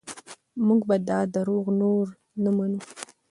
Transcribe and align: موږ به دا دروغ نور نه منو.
موږ 0.67 0.81
به 0.89 0.95
دا 1.09 1.19
دروغ 1.33 1.65
نور 1.81 2.05
نه 2.43 2.51
منو. 2.57 2.79